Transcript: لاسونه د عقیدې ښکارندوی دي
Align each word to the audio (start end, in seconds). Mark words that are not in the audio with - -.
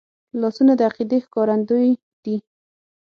لاسونه 0.41 0.73
د 0.79 0.81
عقیدې 0.89 1.17
ښکارندوی 1.25 1.89
دي 2.23 2.35